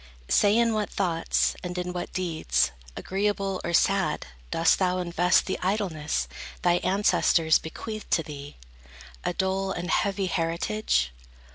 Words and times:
Say 0.29 0.57
in 0.57 0.73
what 0.73 0.89
thoughts, 0.89 1.55
and 1.63 1.77
in 1.77 1.93
what 1.93 2.11
deeds, 2.11 2.71
Agreeable 2.97 3.61
or 3.63 3.71
sad, 3.71 4.25
dost 4.49 4.79
thou 4.79 4.97
invest 4.97 5.45
The 5.45 5.59
idleness 5.61 6.27
thy 6.63 6.77
ancestors 6.77 7.59
bequeathed 7.59 8.09
To 8.09 8.23
thee, 8.23 8.57
a 9.23 9.33
dull 9.33 9.71
and 9.71 9.91
heavy 9.91 10.25
heritage? 10.25 11.11